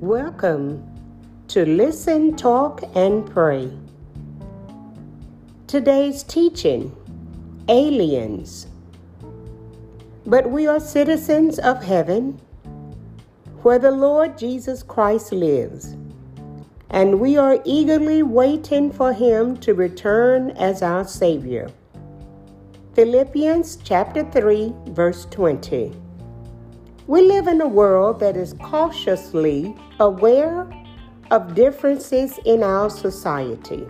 [0.00, 0.82] welcome
[1.46, 3.70] to Listen, Talk, and Pray.
[5.66, 6.96] Today's teaching
[7.68, 8.66] Aliens.
[10.24, 12.40] But we are citizens of heaven,
[13.60, 15.94] where the Lord Jesus Christ lives,
[16.88, 21.70] and we are eagerly waiting for him to return as our Savior.
[22.94, 25.92] Philippians chapter 3, verse 20.
[27.10, 30.70] We live in a world that is cautiously aware
[31.32, 33.84] of differences in our society.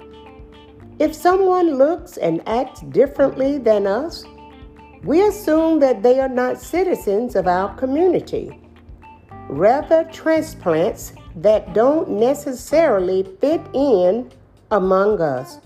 [0.99, 4.25] If someone looks and acts differently than us,
[5.05, 8.59] we assume that they are not citizens of our community,
[9.51, 14.33] rather, transplants that don't necessarily fit in
[14.71, 15.61] among us.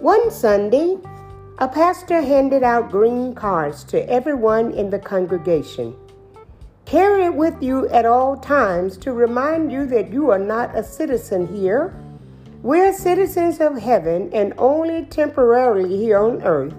[0.00, 0.96] One Sunday,
[1.58, 5.94] a pastor handed out green cards to everyone in the congregation.
[6.88, 10.82] Carry it with you at all times to remind you that you are not a
[10.82, 11.94] citizen here.
[12.62, 16.72] We're citizens of heaven and only temporarily here on earth.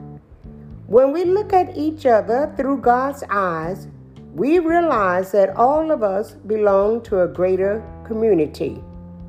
[0.88, 3.88] When we look at each other through God's eyes,
[4.34, 8.82] we realize that all of us belong to a greater community.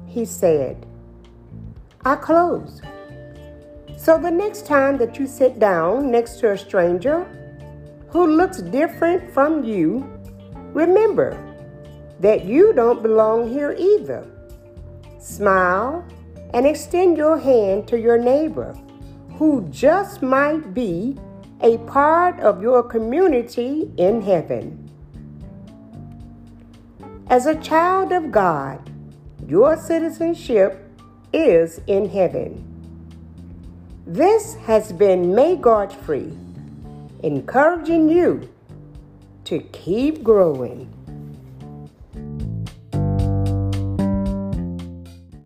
[0.07, 0.87] He said,
[2.07, 2.81] I close.
[3.99, 7.27] So the next time that you sit down next to a stranger
[8.09, 10.11] who looks different from you,
[10.73, 11.37] Remember
[12.21, 14.27] that you don't belong here either.
[15.19, 16.05] Smile
[16.55, 18.77] and extend your hand to your neighbor
[19.39, 21.19] who just might be
[21.63, 24.91] a part of your community in heaven.
[27.29, 28.91] As a child of God,
[29.47, 30.87] your citizenship
[31.33, 32.67] is in heaven.
[34.07, 36.37] This has been May Godfrey
[37.23, 38.49] encouraging you
[39.51, 40.89] to keep growing.